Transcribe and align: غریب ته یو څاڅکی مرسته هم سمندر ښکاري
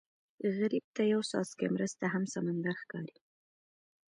غریب 0.57 0.85
ته 0.95 1.01
یو 1.13 1.21
څاڅکی 1.29 1.67
مرسته 1.75 2.05
هم 2.13 2.23
سمندر 2.35 2.75
ښکاري 2.81 3.17